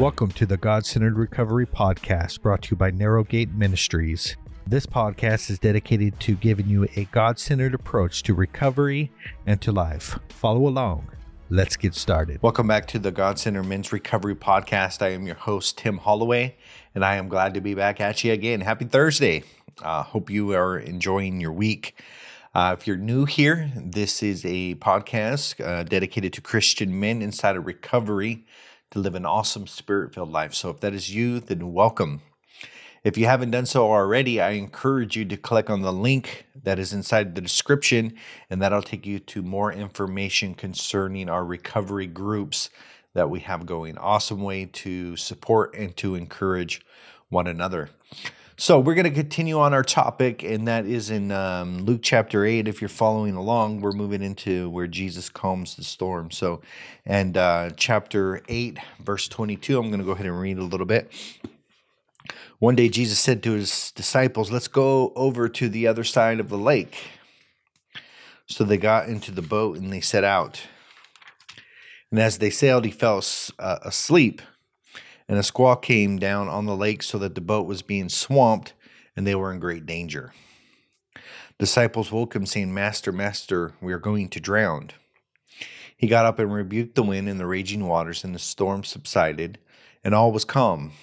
[0.00, 4.34] Welcome to the God Centered Recovery Podcast brought to you by Narrow Gate Ministries.
[4.66, 9.12] This podcast is dedicated to giving you a God centered approach to recovery
[9.44, 10.18] and to life.
[10.30, 11.10] Follow along.
[11.50, 12.42] Let's get started.
[12.42, 15.02] Welcome back to the God Centered Men's Recovery Podcast.
[15.02, 16.56] I am your host, Tim Holloway,
[16.94, 18.62] and I am glad to be back at you again.
[18.62, 19.42] Happy Thursday.
[19.82, 22.02] Uh, hope you are enjoying your week.
[22.54, 27.56] Uh, if you're new here, this is a podcast uh, dedicated to Christian men inside
[27.56, 28.46] of recovery
[28.90, 30.54] to live an awesome spirit filled life.
[30.54, 32.22] So if that is you, then welcome.
[33.02, 36.78] If you haven't done so already, I encourage you to click on the link that
[36.78, 38.14] is inside the description,
[38.50, 42.68] and that'll take you to more information concerning our recovery groups
[43.14, 43.96] that we have going.
[43.96, 46.84] Awesome way to support and to encourage
[47.30, 47.88] one another.
[48.60, 52.44] So we're going to continue on our topic, and that is in um, Luke chapter
[52.44, 52.68] eight.
[52.68, 56.30] If you're following along, we're moving into where Jesus calms the storm.
[56.30, 56.60] So,
[57.06, 59.78] and uh, chapter eight, verse twenty-two.
[59.78, 61.10] I'm going to go ahead and read a little bit.
[62.58, 66.50] One day, Jesus said to his disciples, "Let's go over to the other side of
[66.50, 66.98] the lake."
[68.44, 70.60] So they got into the boat and they set out.
[72.10, 73.24] And as they sailed, he fell
[73.58, 74.42] uh, asleep
[75.30, 78.72] and a squall came down on the lake so that the boat was being swamped
[79.14, 80.32] and they were in great danger.
[81.56, 84.90] Disciples woke him, saying, Master, Master, we are going to drown.
[85.96, 89.60] He got up and rebuked the wind and the raging waters, and the storm subsided,
[90.02, 90.94] and all was calm.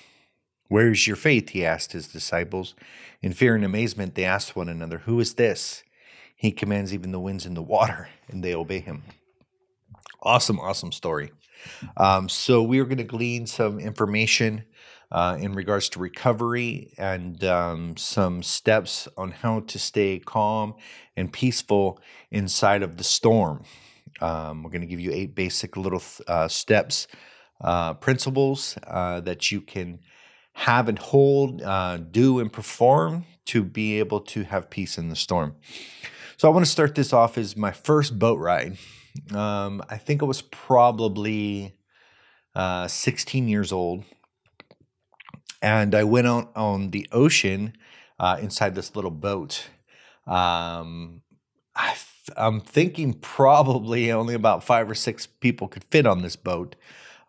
[0.67, 1.51] Where is your faith?
[1.51, 2.75] He asked his disciples.
[3.21, 5.83] In fear and amazement, they asked one another, Who is this?
[6.35, 9.03] He commands even the winds and the water, and they obey him.
[10.21, 11.31] Awesome, awesome story.
[11.95, 14.63] Um, so we are going to glean some information
[15.11, 20.75] uh, in regards to recovery and um, some steps on how to stay calm
[21.15, 21.99] and peaceful
[22.31, 23.63] inside of the storm.
[24.19, 27.07] Um, we're going to give you eight basic little uh, steps,
[27.61, 29.99] uh, principles uh, that you can
[30.53, 35.15] have and hold, uh, do and perform to be able to have peace in the
[35.15, 35.55] storm.
[36.35, 38.77] So I want to start this off as my first boat ride.
[39.33, 41.75] Um, I think it was probably
[42.55, 44.03] uh, 16 years old.
[45.61, 47.73] And I went out on the ocean
[48.19, 49.67] uh, inside this little boat.
[50.25, 51.21] Um,
[51.75, 51.95] I
[52.35, 56.75] am thinking probably only about five or six people could fit on this boat.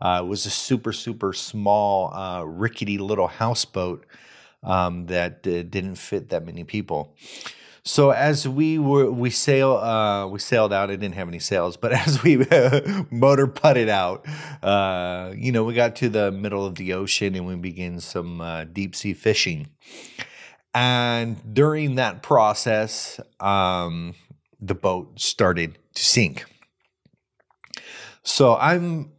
[0.00, 4.06] Uh, it was a super, super small, uh, rickety little houseboat
[4.62, 7.16] um, that uh, didn't fit that many people.
[7.88, 10.90] So as we were we sail uh, we sailed out.
[10.90, 12.36] I didn't have any sails, but as we
[13.10, 14.26] motor putted out,
[14.62, 18.42] uh, you know, we got to the middle of the ocean and we began some
[18.42, 19.68] uh, deep sea fishing.
[20.74, 24.14] And during that process, um,
[24.60, 26.44] the boat started to sink.
[28.22, 29.12] So I'm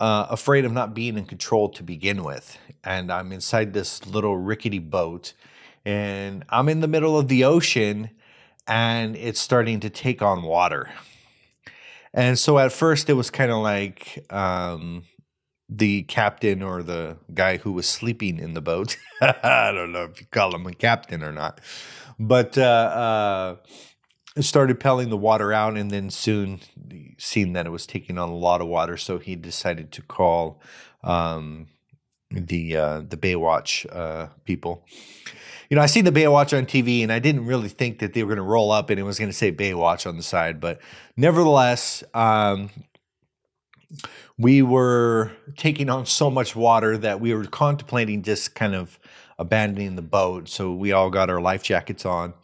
[0.00, 4.36] uh, afraid of not being in control to begin with, and I'm inside this little
[4.36, 5.32] rickety boat
[5.86, 8.10] and I'm in the middle of the ocean
[8.66, 10.90] and it's starting to take on water.
[12.12, 15.04] And so at first it was kind of like um,
[15.68, 18.96] the captain or the guy who was sleeping in the boat.
[19.20, 21.60] I don't know if you call him a captain or not,
[22.18, 23.56] but uh,
[24.36, 26.60] uh, started pelling the water out, and then soon
[27.16, 30.60] seen that it was taking on a lot of water, so he decided to call
[31.04, 31.68] um,
[32.30, 34.84] the uh, the Baywatch uh, people
[35.68, 38.22] you know, I seen the Baywatch on TV and I didn't really think that they
[38.22, 40.60] were going to roll up and it was going to say Baywatch on the side.
[40.60, 40.80] But
[41.16, 42.70] nevertheless, um,
[44.38, 48.98] we were taking on so much water that we were contemplating just kind of
[49.38, 50.48] abandoning the boat.
[50.48, 52.34] So we all got our life jackets on.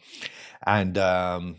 [0.65, 1.57] And um,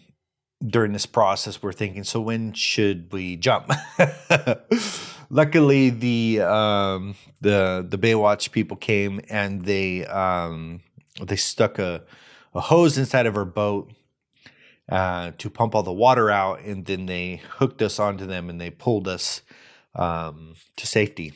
[0.64, 3.70] during this process, we're thinking, so when should we jump?
[5.30, 10.80] Luckily, the um, the the Baywatch people came and they um,
[11.20, 12.02] they stuck a,
[12.54, 13.92] a hose inside of our boat
[14.88, 18.60] uh, to pump all the water out, and then they hooked us onto them and
[18.60, 19.42] they pulled us
[19.94, 21.32] um, to safety.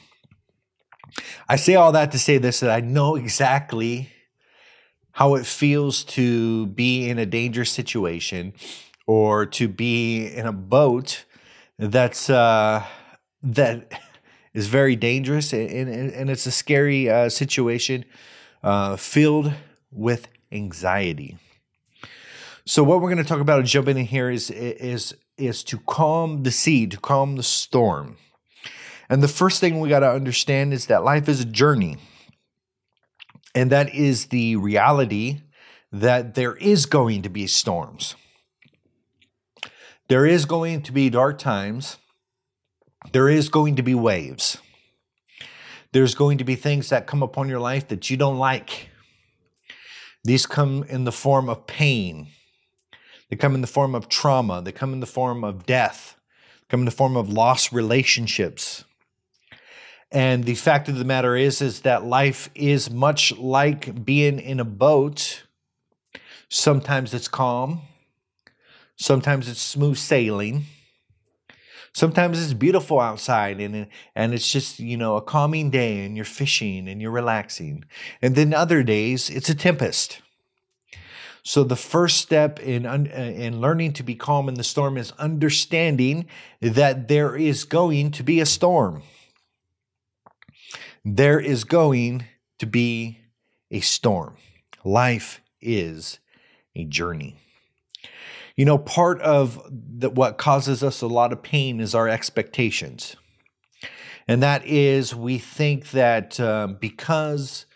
[1.48, 4.10] I say all that to say this that I know exactly
[5.12, 8.52] how it feels to be in a dangerous situation
[9.06, 11.24] or to be in a boat
[11.78, 12.84] that's uh,
[13.42, 13.92] that
[14.52, 18.04] is very dangerous and, and, and it's a scary uh, situation
[18.62, 19.52] uh, filled
[19.90, 21.38] with anxiety.
[22.64, 26.43] So what we're going to talk about jumping in here is is is to calm
[26.43, 28.17] the sea, to calm the storm.
[29.08, 31.96] And the first thing we got to understand is that life is a journey.
[33.55, 35.40] And that is the reality
[35.91, 38.14] that there is going to be storms.
[40.08, 41.96] There is going to be dark times.
[43.12, 44.58] There is going to be waves.
[45.93, 48.91] There's going to be things that come upon your life that you don't like.
[50.25, 52.29] These come in the form of pain.
[53.29, 54.62] They come in the form of trauma.
[54.62, 56.17] They come in the form of death.
[56.61, 58.85] They come in the form of lost relationships.
[60.11, 64.59] And the fact of the matter is, is that life is much like being in
[64.59, 65.43] a boat.
[66.49, 67.82] Sometimes it's calm.
[68.97, 70.65] Sometimes it's smooth sailing.
[71.93, 76.25] Sometimes it's beautiful outside and and it's just, you know, a calming day and you're
[76.25, 77.85] fishing and you're relaxing.
[78.23, 80.20] And then other days it's a tempest.
[81.43, 85.12] So the first step in uh, in learning to be calm in the storm is
[85.19, 86.26] understanding
[86.61, 89.02] that there is going to be a storm
[91.17, 92.26] there is going
[92.58, 93.19] to be
[93.70, 94.37] a storm.
[94.84, 96.19] Life is
[96.75, 97.37] a journey.
[98.58, 103.14] You know, part of the, what causes us a lot of pain is our expectations.
[104.26, 107.66] And that is, we think that uh, because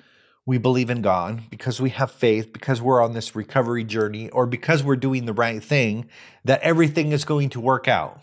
[0.44, 4.44] we believe in God, because we have faith, because we're on this recovery journey, or
[4.44, 6.08] because we're doing the right thing,
[6.44, 8.20] that everything is going to work out.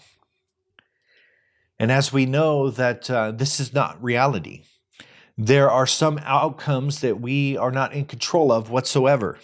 [1.80, 4.66] And as we know that uh, this is not reality,
[5.38, 9.40] there are some outcomes that we are not in control of whatsoever.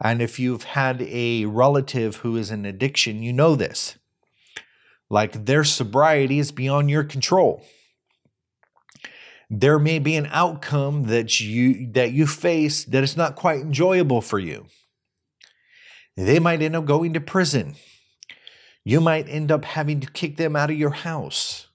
[0.00, 3.98] And if you've had a relative who is in addiction, you know this.
[5.10, 7.64] Like their sobriety is beyond your control.
[9.50, 14.20] There may be an outcome that you that you face that is not quite enjoyable
[14.20, 14.66] for you.
[16.16, 17.76] They might end up going to prison.
[18.84, 21.68] You might end up having to kick them out of your house.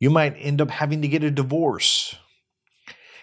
[0.00, 2.16] You might end up having to get a divorce.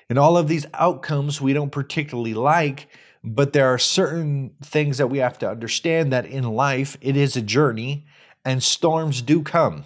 [0.09, 2.87] And all of these outcomes we don't particularly like,
[3.23, 7.35] but there are certain things that we have to understand that in life it is
[7.35, 8.05] a journey
[8.45, 9.85] and storms do come.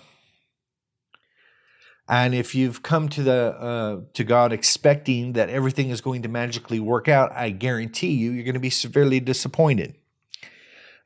[2.08, 6.28] And if you've come to the uh, to God expecting that everything is going to
[6.28, 9.96] magically work out, I guarantee you, you're going to be severely disappointed.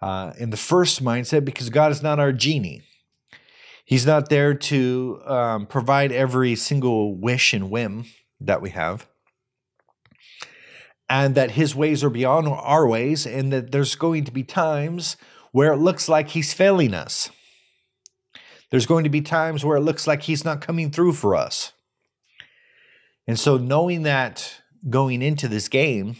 [0.02, 2.82] Uh, in the first mindset, because God is not our genie.
[3.86, 8.06] He's not there to um, provide every single wish and whim
[8.42, 9.08] that we have.
[11.08, 15.18] And that his ways are beyond our ways, and that there's going to be times
[15.52, 17.30] where it looks like he's failing us.
[18.72, 21.74] There's going to be times where it looks like he's not coming through for us.
[23.28, 26.16] And so, knowing that going into this game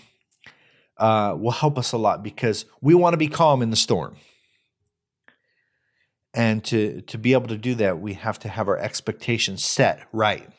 [0.98, 4.16] uh, will help us a lot because we want to be calm in the storm.
[6.34, 10.08] And to, to be able to do that, we have to have our expectations set
[10.12, 10.50] right.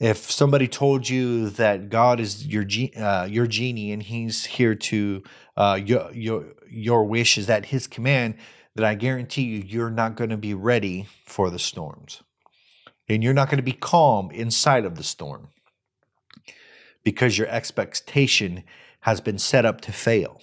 [0.00, 2.64] If somebody told you that God is your
[2.96, 5.22] uh, your genie and He's here to
[5.56, 8.34] uh, your your your wish is at His command,
[8.74, 12.22] that I guarantee you, you're not going to be ready for the storms,
[13.08, 15.48] and you're not going to be calm inside of the storm
[17.04, 18.64] because your expectation
[19.00, 20.40] has been set up to fail.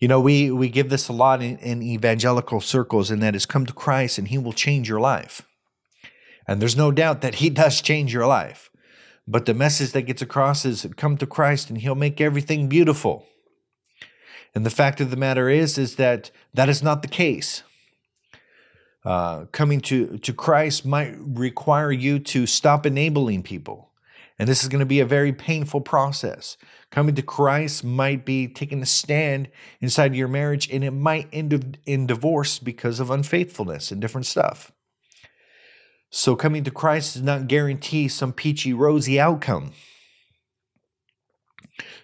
[0.00, 3.46] You know, we, we give this a lot in, in evangelical circles, and that is
[3.46, 5.48] come to Christ and he will change your life.
[6.46, 8.70] And there's no doubt that he does change your life.
[9.26, 13.26] But the message that gets across is come to Christ and he'll make everything beautiful.
[14.54, 17.62] And the fact of the matter is, is that that is not the case.
[19.04, 23.90] Uh, coming to, to Christ might require you to stop enabling people.
[24.38, 26.56] And this is going to be a very painful process.
[26.90, 29.48] Coming to Christ might be taking a stand
[29.80, 34.72] inside your marriage, and it might end in divorce because of unfaithfulness and different stuff.
[36.16, 39.72] So, coming to Christ does not guarantee some peachy, rosy outcome.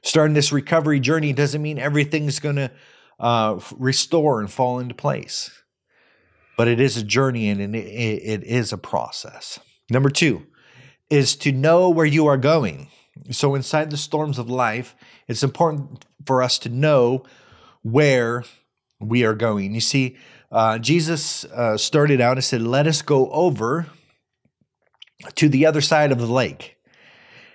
[0.02, 2.73] Starting this recovery journey doesn't mean everything's going to
[3.21, 5.52] uh, restore and fall into place,
[6.57, 9.61] but it is a journey and it, it is a process.
[9.88, 10.45] Number two
[11.09, 12.88] is to know where you are going.
[13.31, 14.97] So, inside the storms of life,
[15.29, 17.23] it's important for us to know
[17.83, 18.43] where
[18.99, 19.73] we are going.
[19.73, 20.17] You see,
[20.50, 23.87] uh, Jesus uh, started out and said, Let us go over
[25.35, 26.77] to the other side of the lake.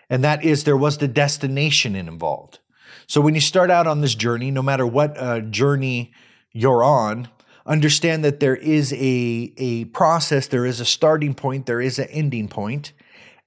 [0.10, 2.60] And that is, there was the destination involved.
[3.08, 6.14] So, when you start out on this journey, no matter what uh, journey
[6.52, 7.28] you're on,
[7.66, 12.08] understand that there is a, a process, there is a starting point, there is an
[12.10, 12.94] ending point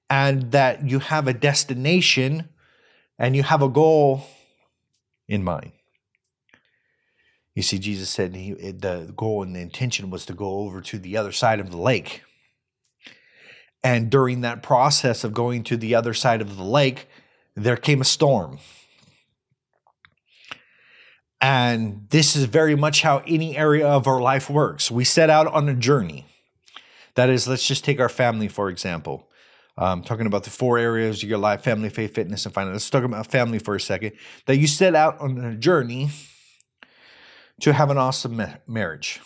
[0.09, 2.49] and that you have a destination
[3.17, 4.23] and you have a goal
[5.27, 5.71] in mind.
[7.53, 10.97] You see, Jesus said he, the goal and the intention was to go over to
[10.97, 12.23] the other side of the lake.
[13.83, 17.07] And during that process of going to the other side of the lake,
[17.55, 18.59] there came a storm.
[21.41, 24.91] And this is very much how any area of our life works.
[24.91, 26.25] We set out on a journey.
[27.15, 29.29] That is, let's just take our family, for example.
[29.77, 32.73] Um, talking about the four areas of your life family, faith, fitness, and finance.
[32.73, 34.11] Let's talk about family for a second.
[34.45, 36.09] That you set out on a journey
[37.61, 39.21] to have an awesome ma- marriage.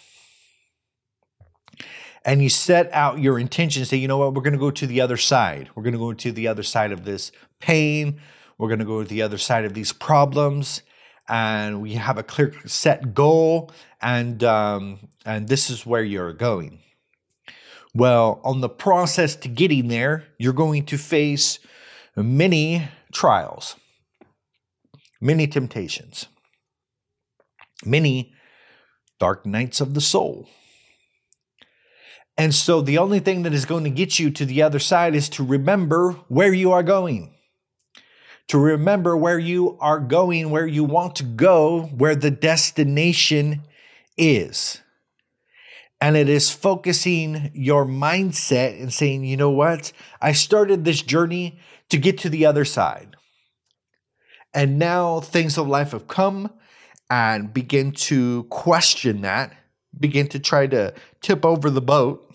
[2.25, 4.87] And you set out your intention, say, you know what, we're going to go to
[4.87, 5.69] the other side.
[5.75, 8.19] We're going to go to the other side of this pain.
[8.57, 10.81] We're going to go to the other side of these problems.
[11.27, 13.71] And we have a clear set goal.
[14.01, 16.79] And, um, and this is where you're going.
[17.93, 21.59] Well, on the process to getting there, you're going to face
[22.15, 23.75] many trials,
[25.21, 26.27] many temptations,
[27.85, 28.33] many
[29.19, 30.49] dark nights of the soul.
[32.37, 35.15] And so the only thing that is going to get you to the other side
[35.15, 37.35] is to remember where you are going.
[38.47, 43.61] To remember where you are going, where you want to go, where the destination
[44.17, 44.81] is.
[46.01, 49.93] And it is focusing your mindset and saying, you know what?
[50.21, 51.59] I started this journey
[51.89, 53.15] to get to the other side.
[54.53, 56.51] And now things of life have come
[57.09, 59.55] and begin to question that,
[59.97, 62.33] begin to try to tip over the boat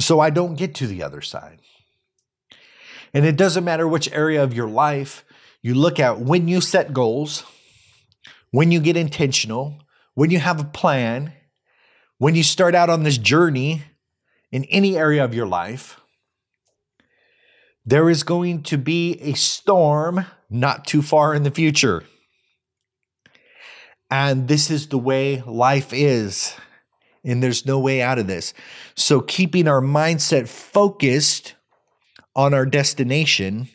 [0.00, 1.60] so I don't get to the other side.
[3.14, 5.24] And it doesn't matter which area of your life
[5.62, 7.44] you look at when you set goals,
[8.50, 9.78] when you get intentional,
[10.14, 11.32] when you have a plan
[12.22, 13.82] when you start out on this journey
[14.52, 16.00] in any area of your life,
[17.84, 22.04] there is going to be a storm not too far in the future.
[24.12, 26.54] And this is the way life is.
[27.24, 28.52] And there's no way out of this.
[28.94, 31.54] So, keeping our mindset focused
[32.36, 33.68] on our destination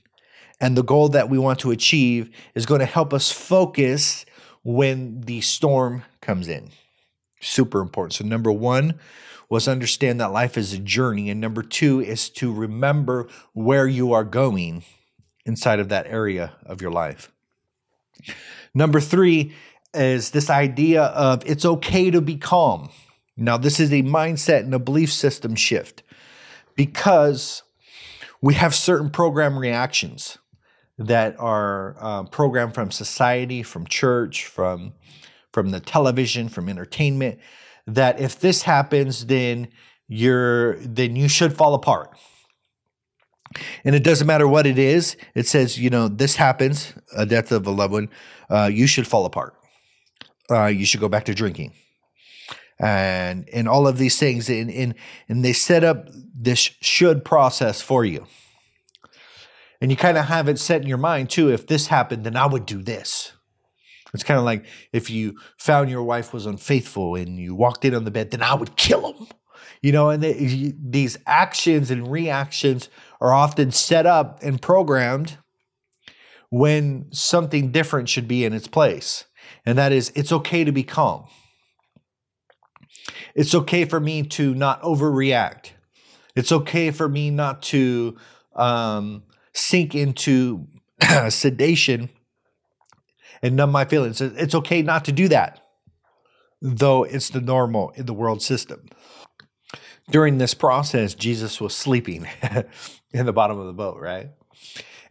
[0.62, 4.28] and the goal that we want to achieve is going to help us focus
[4.62, 6.70] when the storm comes in.
[7.42, 8.14] Super important.
[8.14, 9.00] So, number one
[9.50, 11.32] was understand that life is a journey.
[11.32, 14.84] And number two is to remember where you are going
[15.48, 17.32] inside of that area of your life.
[18.76, 19.56] Number three
[19.98, 22.90] is this idea of it's okay to be calm.
[23.36, 26.04] Now, this is a mindset and a belief system shift
[26.76, 27.64] because
[28.42, 30.38] we have certain program reactions
[30.98, 34.94] that are uh, programmed from society, from church, from
[35.54, 37.40] from the television, from entertainment,
[37.88, 39.68] that if this happens, then
[40.08, 42.12] you're then you should fall apart.
[43.84, 45.16] And it doesn't matter what it is.
[45.34, 48.10] It says, you know, this happens, a death of a loved one,
[48.50, 49.57] uh, you should fall apart.
[50.50, 51.74] Uh, you should go back to drinking.
[52.80, 54.94] And and all of these things, and, and
[55.28, 58.28] and they set up this should process for you.
[59.82, 61.52] And you kind of have it set in your mind too.
[61.52, 63.34] If this happened, then I would do this.
[64.14, 67.94] It's kind of like if you found your wife was unfaithful and you walked in
[67.94, 69.28] on the bed, then I would kill him.
[69.82, 72.90] You know, and they, these actions and reactions
[73.22, 75.38] are often set up and programmed
[76.50, 79.26] when something different should be in its place.
[79.68, 81.26] And that is, it's okay to be calm.
[83.36, 85.72] It's okay for me to not overreact.
[86.38, 88.16] It's okay for me not to
[88.56, 90.68] um, sink into
[91.28, 92.10] sedation
[93.44, 94.22] and numb my feelings.
[94.22, 95.60] It's okay not to do that,
[96.62, 98.88] though it's the normal in the world system.
[100.10, 102.26] During this process, Jesus was sleeping
[103.12, 104.30] in the bottom of the boat, right?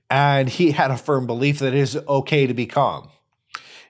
[0.08, 3.10] And he had a firm belief that it is okay to be calm.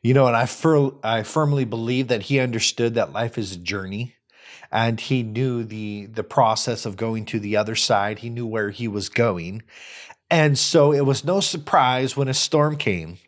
[0.03, 3.59] You know, and I, fir- I firmly believe that he understood that life is a
[3.59, 4.17] journey
[4.71, 8.21] and he knew the the process of going to the other side.
[8.21, 9.63] He knew where he was going.
[10.31, 13.19] And so it was no surprise when a storm came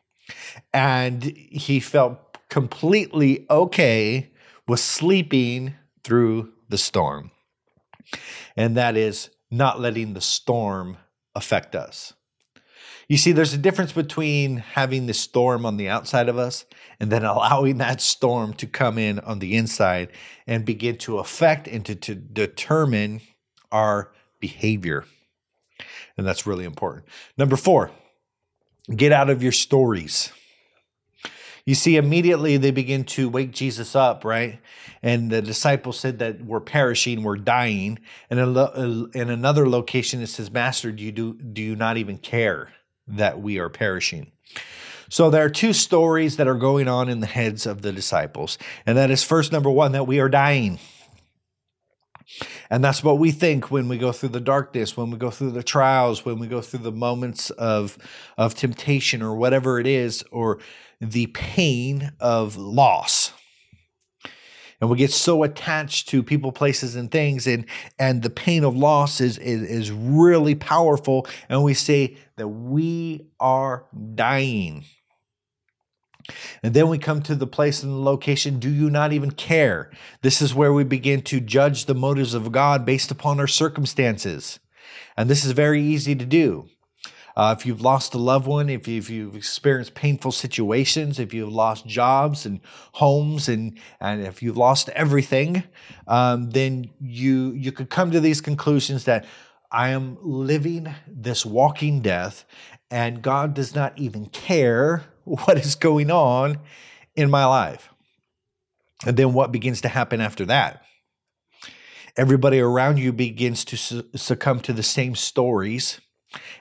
[0.73, 4.31] and he felt completely okay
[4.67, 7.31] with sleeping through the storm.
[8.57, 10.97] And that is not letting the storm
[11.35, 12.15] affect us.
[13.09, 16.67] You see, there's a difference between having the storm on the outside of us
[17.01, 20.11] and then allowing that storm to come in on the inside
[20.47, 23.23] and begin to affect and to, to determine
[23.73, 25.05] our behavior.
[26.19, 27.07] And that's really important.
[27.39, 27.91] Number four,
[28.95, 30.31] get out of your stories.
[31.65, 34.59] You see, immediately they begin to wake Jesus up, right?
[35.03, 37.99] And the disciples said that we're perishing, we're dying.
[38.31, 38.41] And
[39.15, 42.73] in another location, it says, Master, do you, do, do you not even care
[43.09, 44.33] that we are perishing?
[45.11, 48.59] So there are two stories that are going on in the heads of the disciples.
[48.85, 50.79] And that is first, number one, that we are dying.
[52.71, 55.53] And that's what we think when we go through the darkness, when we go through
[55.53, 57.97] the trials, when we go through the moments of,
[58.37, 60.59] of temptation or whatever it is, or
[61.01, 63.33] the pain of loss.
[64.81, 67.67] And we get so attached to people places and things and
[67.99, 73.27] and the pain of loss is is, is really powerful and we say that we
[73.41, 74.85] are dying.
[76.63, 79.91] And then we come to the place and the location do you not even care?
[80.23, 84.61] This is where we begin to judge the motives of god based upon our circumstances.
[85.17, 86.69] And this is very easy to do
[87.39, 91.33] uh, if you've lost a loved one, if, you, if you've experienced painful situations, if
[91.33, 92.59] you've lost jobs and
[92.95, 95.63] homes, and, and if you've lost everything,
[96.09, 99.25] um, then you, you could come to these conclusions that
[99.71, 102.45] I am living this walking death,
[102.91, 106.59] and God does not even care what is going on
[107.15, 107.91] in my life.
[109.07, 110.83] And then what begins to happen after that?
[112.17, 116.01] Everybody around you begins to su- succumb to the same stories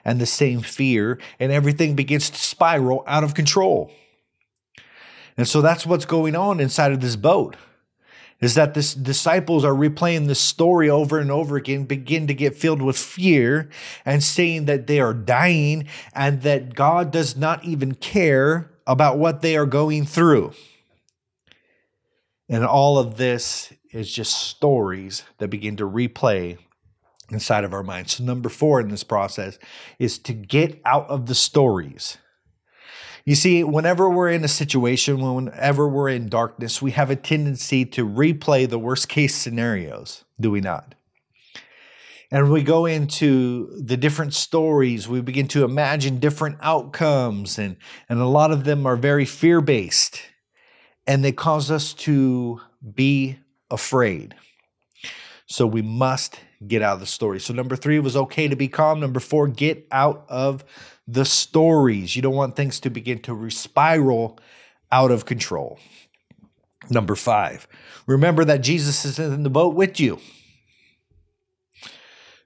[0.05, 3.91] and the same fear, and everything begins to spiral out of control.
[5.37, 7.55] And so that's what's going on inside of this boat.
[8.39, 12.55] Is that the disciples are replaying this story over and over again, begin to get
[12.55, 13.67] filled with fear
[14.05, 19.41] and saying that they are dying and that God does not even care about what
[19.41, 20.53] they are going through.
[22.47, 26.59] And all of this is just stories that begin to replay
[27.31, 28.15] inside of our minds.
[28.15, 29.57] So, number four in this process
[29.99, 32.17] is to get out of the stories.
[33.25, 37.83] You see, whenever we're in a situation, whenever we're in darkness, we have a tendency
[37.83, 40.95] to replay the worst case scenarios, do we not?
[42.31, 47.75] And we go into the different stories, we begin to imagine different outcomes, and,
[48.07, 50.21] and a lot of them are very fear based,
[51.05, 52.61] and they cause us to
[52.93, 54.35] be afraid.
[55.47, 57.39] So we must get out of the story.
[57.39, 58.99] So, number three was okay to be calm.
[58.99, 60.63] Number four, get out of
[61.07, 62.15] the stories.
[62.15, 64.39] You don't want things to begin to spiral
[64.91, 65.79] out of control.
[66.89, 67.67] Number five,
[68.05, 70.19] remember that Jesus is in the boat with you.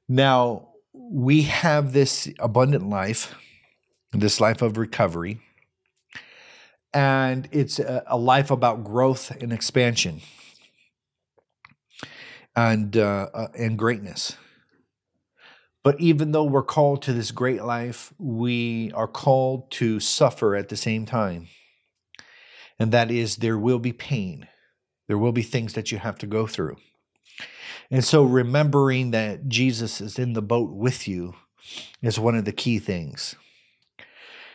[0.09, 3.35] Now, we have this abundant life,
[4.11, 5.39] this life of recovery,
[6.93, 10.21] and it's a, a life about growth and expansion
[12.55, 14.35] and uh, uh, and greatness.
[15.83, 20.69] But even though we're called to this great life, we are called to suffer at
[20.69, 21.47] the same time.
[22.77, 24.47] And that is, there will be pain.
[25.07, 26.77] There will be things that you have to go through.
[27.89, 31.33] And so, remembering that Jesus is in the boat with you
[32.01, 33.35] is one of the key things.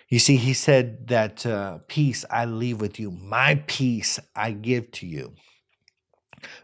[0.09, 4.93] You see, he said that uh, peace I leave with you, my peace I give
[4.93, 5.35] to you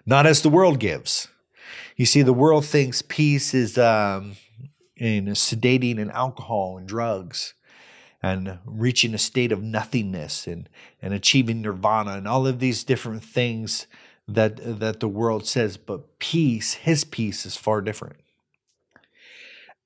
[0.07, 1.29] not as the world gives.
[1.97, 4.37] You see, the world thinks peace is um,
[4.97, 7.55] in sedating and alcohol and drugs
[8.23, 10.69] and reaching a state of nothingness and,
[11.01, 13.87] and achieving nirvana and all of these different things
[14.29, 15.77] that, that the world says.
[15.77, 18.17] But peace, his peace, is far different.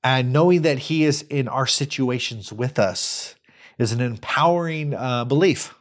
[0.05, 3.35] And knowing that he is in our situations with us
[3.79, 5.75] is an empowering uh, belief.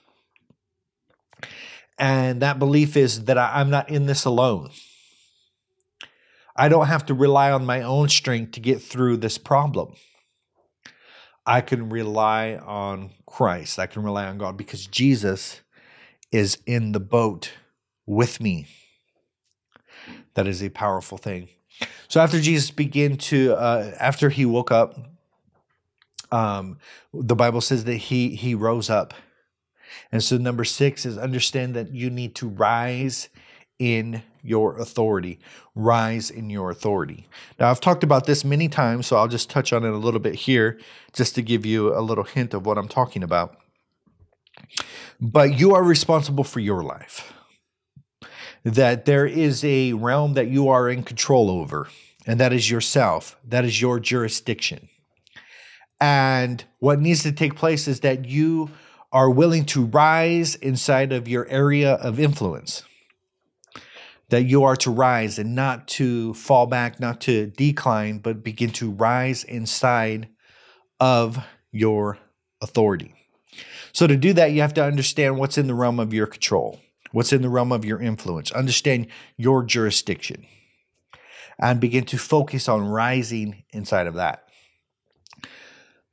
[1.97, 4.71] And that belief is that I, am not in this alone.
[6.55, 9.95] I don't have to rely on my own strength to get through this problem.
[11.45, 13.77] I can rely on Christ.
[13.77, 15.61] I can rely on God because Jesus
[16.31, 17.51] is in the boat
[18.05, 18.67] with me.
[20.33, 21.49] That is a powerful thing.
[22.07, 24.97] So after Jesus began to, uh, after he woke up,
[26.31, 26.79] um,
[27.13, 29.13] the Bible says that he he rose up
[30.11, 33.29] and so, number six is understand that you need to rise
[33.79, 35.39] in your authority.
[35.73, 37.27] Rise in your authority.
[37.59, 40.19] Now, I've talked about this many times, so I'll just touch on it a little
[40.19, 40.79] bit here
[41.13, 43.57] just to give you a little hint of what I'm talking about.
[45.19, 47.33] But you are responsible for your life.
[48.63, 51.87] That there is a realm that you are in control over,
[52.25, 54.89] and that is yourself, that is your jurisdiction.
[56.01, 58.69] And what needs to take place is that you
[59.15, 62.83] are willing to rise inside of your area of influence.
[64.27, 68.71] That you are to rise and not to fall back, not to decline, but begin
[68.71, 70.27] to rise inside
[70.99, 71.39] of
[71.71, 72.17] your
[72.59, 73.15] authority.
[73.93, 76.81] So, to do that, you have to understand what's in the realm of your control,
[77.13, 80.45] what's in the realm of your influence, understand your jurisdiction,
[81.57, 84.44] and begin to focus on rising inside of that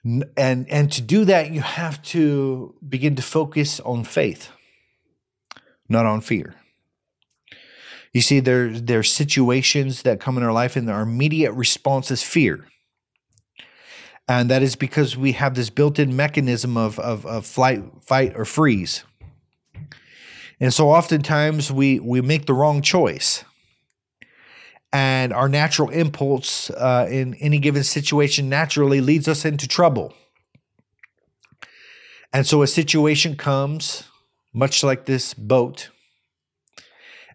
[0.04, 4.50] and and to do that you have to begin to focus on faith
[5.92, 6.56] not on fear.
[8.12, 12.22] You see there there's situations that come in our life and our immediate response is
[12.22, 12.66] fear.
[14.28, 18.44] And that is because we have this built-in mechanism of, of, of flight fight or
[18.44, 19.04] freeze.
[20.60, 23.44] And so oftentimes we, we make the wrong choice.
[24.92, 30.12] And our natural impulse uh, in any given situation naturally leads us into trouble.
[32.32, 34.04] And so a situation comes,
[34.52, 35.90] much like this boat,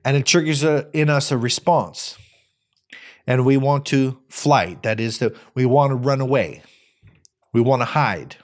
[0.04, 2.18] and it triggers a, in us a response.
[3.26, 4.84] And we want to flight.
[4.84, 6.62] That is, that we want to run away.
[7.54, 8.38] We want to hide.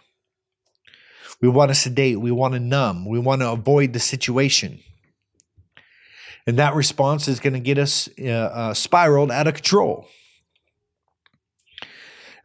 [1.41, 2.19] We want to sedate.
[2.19, 3.05] We want to numb.
[3.05, 4.79] We want to avoid the situation.
[6.45, 10.07] And that response is going to get us uh, uh, spiraled out of control.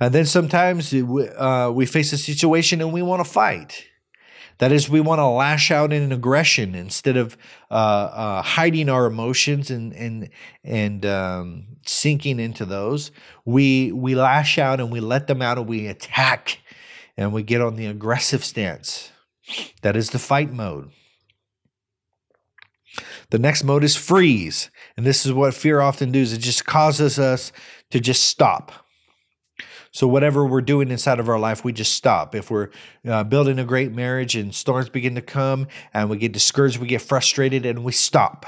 [0.01, 3.85] And then sometimes we, uh, we face a situation and we want to fight.
[4.59, 7.37] That is, we want to lash out in aggression instead of
[7.71, 10.31] uh, uh, hiding our emotions and and
[10.65, 13.13] and um, sinking into those.
[13.45, 16.59] We we lash out and we let them out and we attack,
[17.17, 19.13] and we get on the aggressive stance.
[19.83, 20.91] That is the fight mode.
[23.31, 26.33] The next mode is freeze, and this is what fear often does.
[26.33, 27.53] It just causes us
[27.91, 28.73] to just stop
[29.91, 32.35] so, whatever we're doing inside of our life, we just stop.
[32.35, 32.69] If we're
[33.07, 36.87] uh, building a great marriage and storms begin to come and we get discouraged, we
[36.87, 38.47] get frustrated, and we stop.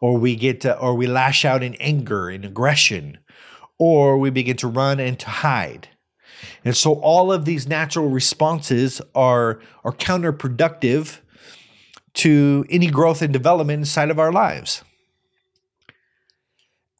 [0.00, 3.18] Or we get, to, or we lash out in anger and aggression,
[3.78, 5.88] or we begin to run and to hide.
[6.64, 11.20] And so, all of these natural responses are, are counterproductive
[12.16, 14.82] to any growth and development inside of our lives.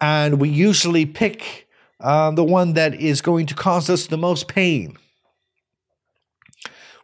[0.00, 1.68] And we usually pick
[2.00, 4.96] uh, the one that is going to cause us the most pain.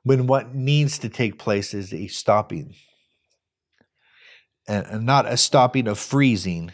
[0.04, 2.74] When what needs to take place is a stopping,
[4.66, 6.72] and, and not a stopping of freezing,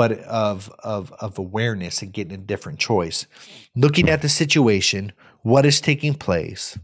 [0.00, 3.26] but of, of, of awareness and getting a different choice.
[3.76, 6.78] Looking at the situation, what is taking place,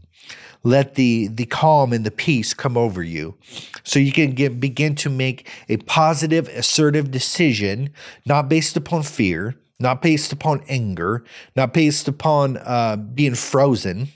[0.61, 3.35] let the the calm and the peace come over you
[3.83, 7.89] so you can get begin to make a positive assertive decision
[8.27, 11.23] not based upon fear not based upon anger,
[11.55, 14.09] not based upon uh, being frozen,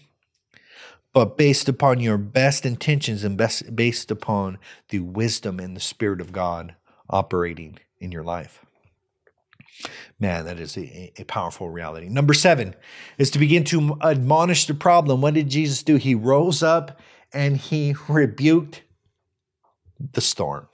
[1.11, 4.59] but based upon your best intentions and best based upon
[4.89, 6.75] the wisdom and the Spirit of God
[7.09, 8.63] operating in your life.
[10.19, 12.07] Man, that is a, a powerful reality.
[12.09, 12.75] Number seven
[13.17, 15.21] is to begin to admonish the problem.
[15.21, 15.95] What did Jesus do?
[15.95, 16.99] He rose up
[17.33, 18.83] and he rebuked
[20.13, 20.67] the storm.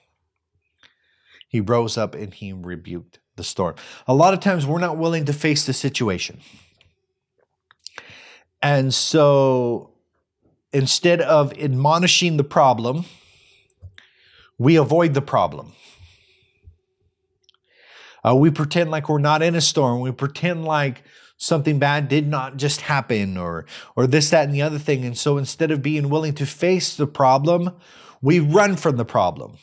[1.47, 3.75] He rose up and he rebuked the storm.
[4.07, 6.39] A lot of times we're not willing to face the situation.
[8.62, 9.91] And so
[10.73, 13.05] instead of admonishing the problem,
[14.57, 15.73] we avoid the problem.
[18.28, 20.02] Uh, we pretend like we're not in a storm.
[20.02, 21.04] We pretend like
[21.38, 25.16] something bad did not just happen or or this that and the other thing and
[25.16, 27.70] so instead of being willing to face the problem
[28.24, 29.56] we run from the problem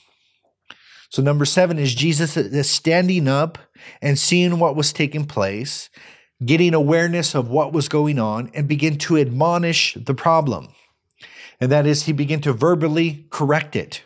[1.14, 3.56] so, number seven is Jesus is standing up
[4.02, 5.88] and seeing what was taking place,
[6.44, 10.70] getting awareness of what was going on, and begin to admonish the problem.
[11.60, 14.02] And that is, he began to verbally correct it.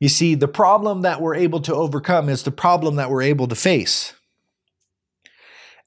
[0.00, 3.46] You see, the problem that we're able to overcome is the problem that we're able
[3.48, 4.14] to face.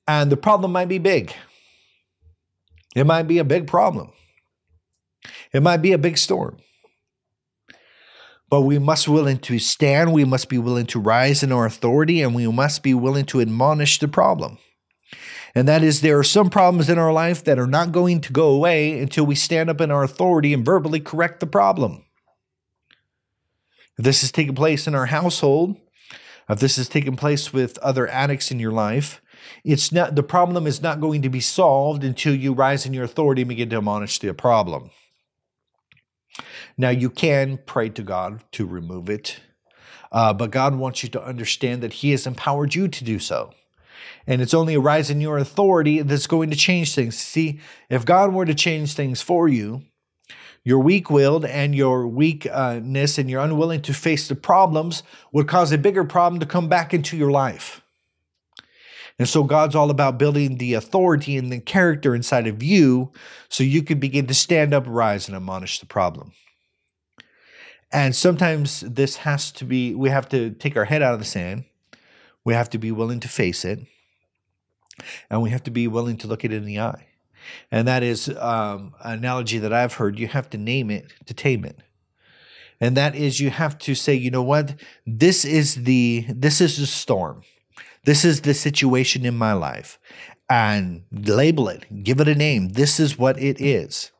[0.07, 1.33] And the problem might be big.
[2.95, 4.11] It might be a big problem.
[5.51, 6.57] It might be a big storm
[8.53, 11.65] but we must be willing to stand, we must be willing to rise in our
[11.65, 14.59] authority, and we must be willing to admonish the problem.
[15.55, 18.31] And that is, there are some problems in our life that are not going to
[18.31, 22.05] go away until we stand up in our authority and verbally correct the problem.
[23.97, 25.77] If this has taken place in our household,
[26.49, 29.21] if this has taken place with other addicts in your life,
[29.63, 33.03] it's not the problem is not going to be solved until you rise in your
[33.03, 34.89] authority and begin to admonish the problem.
[36.77, 39.39] Now, you can pray to God to remove it,
[40.11, 43.53] uh, but God wants you to understand that He has empowered you to do so.
[44.25, 47.17] And it's only a rise in your authority that's going to change things.
[47.17, 49.83] See, if God were to change things for you,
[50.63, 55.71] your weak willed and your weakness and you're unwilling to face the problems would cause
[55.71, 57.81] a bigger problem to come back into your life.
[59.19, 63.11] And so God's all about building the authority and the character inside of you
[63.49, 66.33] so you can begin to stand up, rise, and admonish the problem.
[67.91, 71.25] And sometimes this has to be, we have to take our head out of the
[71.25, 71.65] sand.
[72.43, 73.79] We have to be willing to face it.
[75.29, 77.07] And we have to be willing to look it in the eye.
[77.71, 80.19] And that is um, an analogy that I've heard.
[80.19, 81.79] You have to name it to tame it.
[82.79, 84.75] And that is you have to say, you know what?
[85.05, 87.43] This is the this is the storm.
[88.03, 89.99] This is the situation in my life.
[90.49, 92.69] And label it, give it a name.
[92.69, 94.11] This is what it is.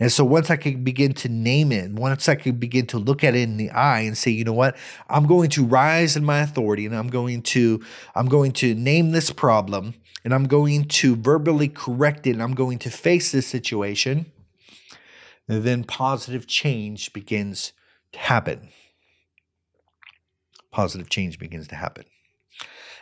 [0.00, 3.22] And so once I can begin to name it, once I can begin to look
[3.22, 4.76] at it in the eye and say, you know what,
[5.08, 7.82] I'm going to rise in my authority and I'm going to
[8.14, 9.94] I'm going to name this problem
[10.26, 14.26] and I'm going to verbally correct it and I'm going to face this situation,
[15.46, 17.72] then positive change begins
[18.10, 18.70] to happen.
[20.72, 22.06] Positive change begins to happen.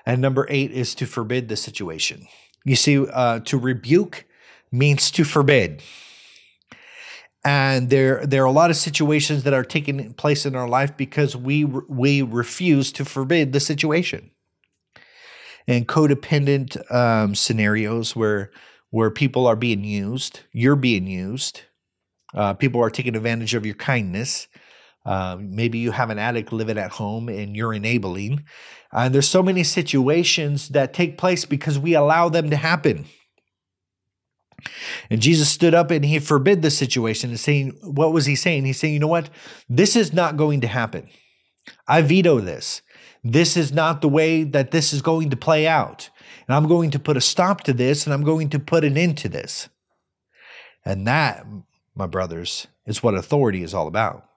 [0.05, 2.29] And number eight is to forbid the situation.
[2.63, 4.27] You see, uh, to rebuke
[4.71, 5.83] means to forbid.
[7.43, 10.95] And there, there are a lot of situations that are taking place in our life
[10.95, 14.31] because we we refuse to forbid the situation.
[15.67, 18.51] And codependent um, scenarios where
[18.91, 21.63] where people are being used, you're being used,
[22.35, 24.47] uh, people are taking advantage of your kindness.
[25.05, 28.45] Uh, maybe you have an addict living at home and you're enabling.
[28.93, 33.07] And there's so many situations that take place because we allow them to happen.
[35.11, 38.65] And Jesus stood up and he forbid the situation and saying, What was he saying?
[38.65, 39.29] He's saying, You know what?
[39.69, 41.09] This is not going to happen.
[41.89, 42.83] I veto this.
[43.25, 46.11] This is not the way that this is going to play out.
[46.47, 48.99] And I'm going to put a stop to this and I'm going to put an
[48.99, 49.71] end to this.
[50.85, 51.47] And that,
[51.95, 54.29] my brothers, is what authority is all about.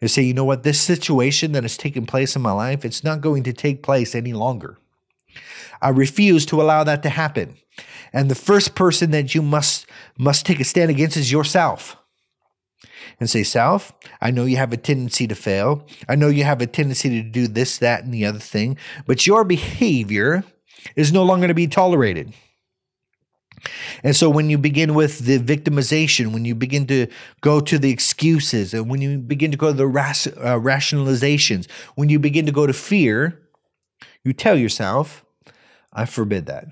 [0.00, 3.04] And say, you know what, this situation that has taken place in my life, it's
[3.04, 4.78] not going to take place any longer.
[5.80, 7.56] I refuse to allow that to happen.
[8.12, 9.86] And the first person that you must
[10.18, 11.96] must take a stand against is yourself.
[13.20, 15.86] And say, Self, I know you have a tendency to fail.
[16.08, 19.26] I know you have a tendency to do this, that, and the other thing, but
[19.26, 20.44] your behavior
[20.94, 22.32] is no longer to be tolerated.
[24.02, 27.06] And so when you begin with the victimization, when you begin to
[27.40, 31.68] go to the excuses, and when you begin to go to the ras- uh, rationalizations,
[31.94, 33.40] when you begin to go to fear,
[34.24, 35.24] you tell yourself,
[35.92, 36.68] I forbid that.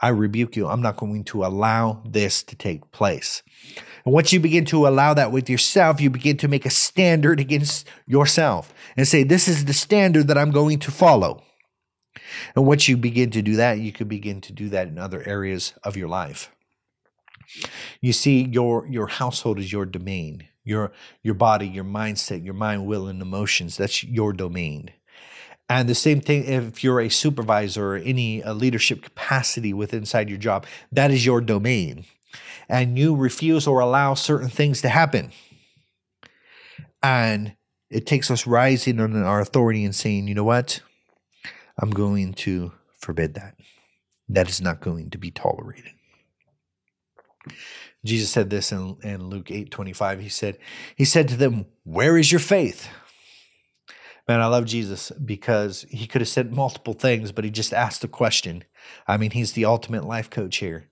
[0.00, 0.66] I rebuke you.
[0.66, 3.42] I'm not going to allow this to take place.
[4.04, 7.38] And once you begin to allow that with yourself, you begin to make a standard
[7.38, 11.42] against yourself and say, This is the standard that I'm going to follow.
[12.56, 15.22] And once you begin to do that, you can begin to do that in other
[15.26, 16.50] areas of your life.
[18.00, 20.48] You see, your your household is your domain.
[20.64, 24.90] Your your body, your mindset, your mind, will, and emotions, that's your domain.
[25.70, 30.28] And the same thing if you're a supervisor or any uh, leadership capacity within inside
[30.28, 32.06] your job, that is your domain.
[32.68, 35.30] And you refuse or allow certain things to happen.
[37.04, 37.54] And
[37.88, 40.80] it takes us rising on our authority and saying, you know what?
[41.78, 43.54] I'm going to forbid that.
[44.28, 45.92] That is not going to be tolerated.
[48.04, 50.20] Jesus said this in, in Luke 8 25.
[50.20, 50.58] He said,
[50.96, 52.88] He said to them, Where is your faith?
[54.30, 58.04] Man, I love Jesus because he could have said multiple things, but he just asked
[58.04, 58.62] a question.
[59.08, 60.88] I mean, he's the ultimate life coach here.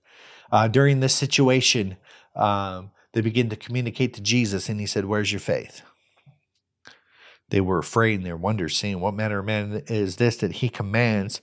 [0.51, 1.95] Uh, during this situation,
[2.35, 5.83] um, they begin to communicate to Jesus, and he said, Where's your faith?
[7.47, 10.67] They were afraid and they wondered, saying, What manner of man is this that he
[10.67, 11.41] commands,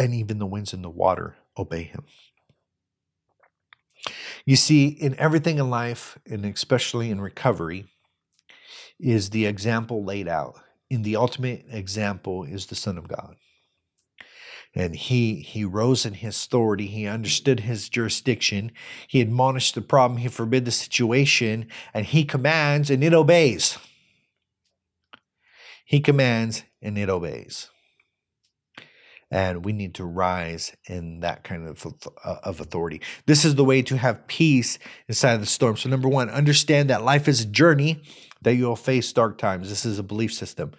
[0.00, 2.06] and even the winds and the water obey him?
[4.44, 7.86] You see, in everything in life, and especially in recovery,
[8.98, 10.56] is the example laid out.
[10.90, 13.36] In the ultimate example is the Son of God.
[14.74, 16.86] And he he rose in his authority.
[16.86, 18.72] He understood his jurisdiction.
[19.06, 20.18] He admonished the problem.
[20.18, 23.78] He forbid the situation, and he commands, and it obeys.
[25.84, 27.70] He commands, and it obeys.
[29.30, 31.86] And we need to rise in that kind of,
[32.24, 33.00] uh, of authority.
[33.26, 34.78] This is the way to have peace
[35.08, 35.76] inside of the storm.
[35.76, 38.02] So, number one, understand that life is a journey
[38.44, 39.68] that you'll face dark times.
[39.68, 40.72] This is a belief system.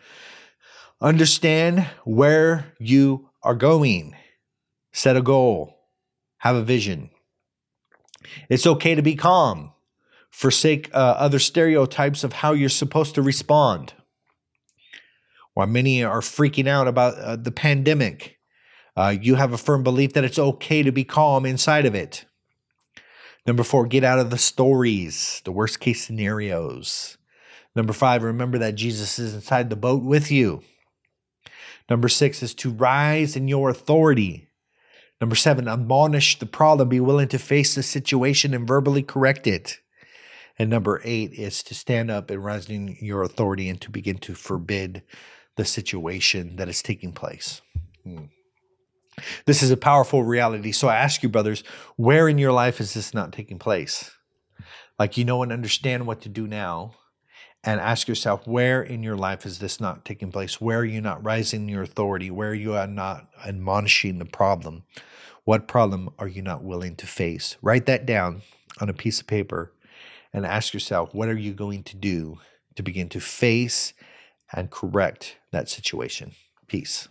[1.01, 4.15] Understand where you are going.
[4.93, 5.78] Set a goal.
[6.38, 7.10] Have a vision.
[8.49, 9.71] It's okay to be calm.
[10.32, 13.93] Forsake uh, other stereotypes of how you're supposed to respond.
[15.54, 18.38] While many are freaking out about uh, the pandemic,
[18.97, 22.25] uh, you have a firm belief that it's okay to be calm inside of it.
[23.45, 27.17] Number four, get out of the stories, the worst case scenarios.
[27.75, 30.63] Number five, remember that Jesus is inside the boat with you.
[31.89, 34.47] Number six is to rise in your authority.
[35.19, 39.79] Number seven, admonish the problem, be willing to face the situation and verbally correct it.
[40.57, 44.17] And number eight is to stand up and rise in your authority and to begin
[44.19, 45.03] to forbid
[45.57, 47.61] the situation that is taking place.
[48.03, 48.25] Hmm.
[49.45, 50.71] This is a powerful reality.
[50.71, 51.63] So I ask you, brothers,
[51.95, 54.11] where in your life is this not taking place?
[54.97, 56.95] Like you know and understand what to do now
[57.65, 61.01] and ask yourself where in your life is this not taking place where are you
[61.01, 64.84] not rising your authority where you are not admonishing the problem
[65.43, 68.41] what problem are you not willing to face write that down
[68.80, 69.71] on a piece of paper
[70.36, 72.39] and ask yourself, what are you going to do
[72.75, 73.93] to begin to face
[74.51, 76.34] and correct that situation?
[76.67, 77.08] Peace.